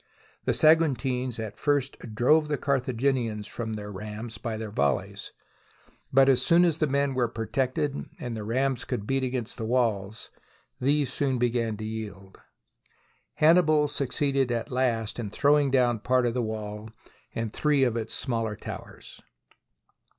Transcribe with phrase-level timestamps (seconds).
[0.45, 5.31] The Saguntines at first drove the Carthaginians from the rams by their volleys,
[6.11, 9.65] but as soon as the men were protected and the rams could beat against the
[9.67, 10.31] walls,
[10.79, 12.39] these soon began to yield.
[13.35, 16.89] Hannibal succeeded at last in throwing down part of the wall
[17.35, 19.21] and three of its smaller towers.